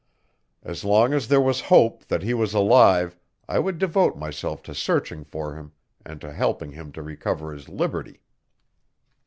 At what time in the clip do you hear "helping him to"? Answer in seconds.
6.33-7.03